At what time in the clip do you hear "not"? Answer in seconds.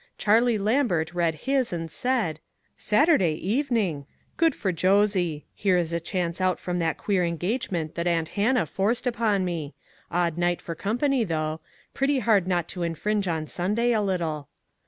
12.47-12.67